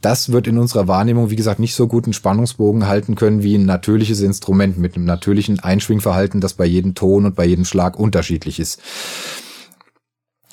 das 0.00 0.32
wird 0.32 0.46
in 0.46 0.58
unserer 0.58 0.88
Wahrnehmung, 0.88 1.30
wie 1.30 1.36
gesagt, 1.36 1.60
nicht 1.60 1.74
so 1.74 1.86
gut 1.86 2.04
einen 2.04 2.12
Spannungsbogen 2.12 2.86
halten 2.86 3.14
können 3.14 3.42
wie 3.42 3.56
ein 3.56 3.66
natürliches 3.66 4.20
Instrument 4.20 4.78
mit 4.78 4.96
einem 4.96 5.04
natürlichen 5.04 5.60
Einschwingverhalten, 5.60 6.40
das 6.40 6.54
bei 6.54 6.66
jedem 6.66 6.94
Ton 6.94 7.24
und 7.26 7.36
bei 7.36 7.44
jedem 7.44 7.64
Schlag 7.64 7.98
unterschiedlich 7.98 8.60
ist. 8.60 8.80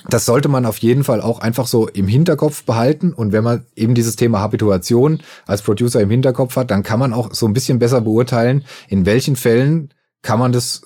Das 0.07 0.25
sollte 0.25 0.49
man 0.49 0.65
auf 0.65 0.77
jeden 0.77 1.03
Fall 1.03 1.21
auch 1.21 1.39
einfach 1.39 1.67
so 1.67 1.87
im 1.87 2.07
Hinterkopf 2.07 2.63
behalten. 2.63 3.13
Und 3.13 3.31
wenn 3.31 3.43
man 3.43 3.65
eben 3.75 3.95
dieses 3.95 4.15
Thema 4.15 4.39
Habituation 4.39 5.21
als 5.47 5.61
Producer 5.61 5.99
im 5.99 6.11
Hinterkopf 6.11 6.55
hat, 6.55 6.69
dann 6.71 6.83
kann 6.83 6.99
man 6.99 7.13
auch 7.13 7.33
so 7.33 7.47
ein 7.47 7.53
bisschen 7.53 7.79
besser 7.79 8.01
beurteilen, 8.01 8.65
in 8.87 9.05
welchen 9.05 9.35
Fällen 9.35 9.93
kann 10.21 10.39
man 10.39 10.51
das 10.51 10.81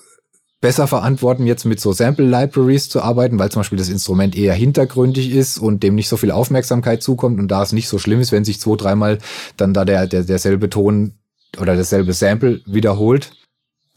besser 0.60 0.86
verantworten, 0.86 1.46
jetzt 1.46 1.64
mit 1.64 1.80
so 1.80 1.92
Sample 1.92 2.26
Libraries 2.26 2.88
zu 2.88 3.00
arbeiten, 3.00 3.38
weil 3.38 3.50
zum 3.50 3.60
Beispiel 3.60 3.78
das 3.78 3.88
Instrument 3.88 4.36
eher 4.36 4.54
hintergründig 4.54 5.30
ist 5.30 5.58
und 5.58 5.82
dem 5.82 5.94
nicht 5.94 6.08
so 6.08 6.16
viel 6.16 6.30
Aufmerksamkeit 6.30 7.02
zukommt 7.02 7.38
und 7.38 7.48
da 7.48 7.62
es 7.62 7.72
nicht 7.72 7.88
so 7.88 7.98
schlimm 7.98 8.20
ist, 8.20 8.32
wenn 8.32 8.44
sich 8.44 8.60
zwei, 8.60 8.76
dreimal 8.76 9.18
dann 9.56 9.72
da 9.72 9.84
der, 9.84 10.06
der 10.06 10.24
derselbe 10.24 10.68
Ton 10.68 11.14
oder 11.58 11.76
dasselbe 11.76 12.12
Sample 12.12 12.60
wiederholt. 12.66 13.32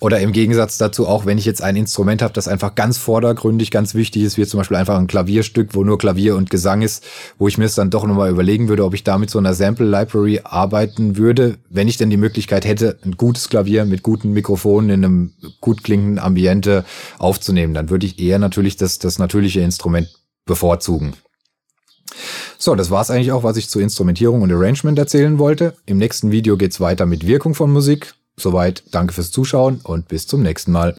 Oder 0.04 0.20
im 0.20 0.34
Gegensatz 0.34 0.78
dazu 0.78 1.08
auch, 1.08 1.26
wenn 1.26 1.38
ich 1.38 1.46
jetzt 1.46 1.62
ein 1.62 1.78
Instrument 1.78 2.22
habe, 2.22 2.34
das 2.34 2.50
einfach 2.50 2.76
ganz 2.76 2.98
vordergründig 2.98 3.72
ganz 3.72 3.96
wichtig 3.96 4.24
ist, 4.24 4.38
wie 4.38 4.46
zum 4.46 4.58
Beispiel 4.58 4.76
einfach 4.76 4.98
ein 4.98 5.08
Klavierstück, 5.08 5.70
wo 5.76 5.86
nur 5.86 5.98
Klavier 5.98 6.36
und 6.36 6.50
Gesang 6.50 6.82
ist, 6.82 7.06
wo 7.38 7.48
ich 7.48 7.58
mir 7.58 7.64
es 7.64 7.76
dann 7.76 7.90
doch 7.90 8.06
nochmal 8.06 8.30
überlegen 8.30 8.68
würde, 8.68 8.84
ob 8.84 8.96
ich 8.96 9.06
da 9.06 9.18
so 9.28 9.40
einer 9.40 9.54
Sample 9.54 9.86
Library 9.86 10.42
arbeiten 10.44 11.16
würde, 11.16 11.58
wenn 11.70 11.88
ich 11.88 11.96
denn 11.96 12.10
die 12.10 12.18
Möglichkeit 12.18 12.66
hätte, 12.66 13.00
ein 13.06 13.14
gutes 13.14 13.48
Klavier 13.48 13.86
mit 13.86 14.04
guten 14.04 14.34
Mikrofonen 14.34 14.90
in 14.90 15.06
einem 15.06 15.34
gut 15.62 15.86
klingenden 15.86 16.20
Ambiente 16.20 16.84
aufzunehmen. 17.18 17.74
Dann 17.74 17.90
würde 17.90 18.06
ich 18.06 18.20
eher 18.20 18.40
natürlich 18.40 18.76
das, 18.76 19.00
das 19.00 19.20
natürliche 19.20 19.62
Instrument 19.62 20.10
bevorzugen. 20.46 21.14
So, 22.58 22.76
das 22.76 22.92
war's 22.92 23.10
eigentlich 23.10 23.32
auch, 23.32 23.44
was 23.44 23.56
ich 23.56 23.70
zu 23.70 23.80
Instrumentierung 23.80 24.42
und 24.42 24.52
Arrangement 24.52 25.00
erzählen 25.00 25.40
wollte. 25.40 25.76
Im 25.86 25.98
nächsten 25.98 26.30
Video 26.32 26.58
geht's 26.58 26.82
weiter 26.82 27.06
mit 27.06 27.26
Wirkung 27.26 27.56
von 27.56 27.72
Musik. 27.72 28.16
Soweit, 28.38 28.84
danke 28.92 29.14
fürs 29.14 29.32
Zuschauen 29.32 29.80
und 29.84 30.08
bis 30.08 30.28
zum 30.28 30.42
nächsten 30.42 30.72
Mal. 30.72 30.96